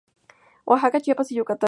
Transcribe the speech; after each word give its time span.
Oaxaca, 0.65 0.99
Chiapas 0.99 1.31
y 1.31 1.35
Yucatán. 1.35 1.59